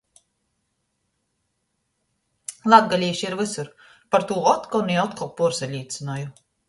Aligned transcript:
Latgalīši 2.75 3.27
ir 3.27 3.35
vysur– 3.43 3.69
par 4.15 4.25
tū 4.33 4.39
otkon 4.53 4.91
i 4.95 4.99
otkon 5.03 5.35
puorsalīcynoju. 5.43 6.33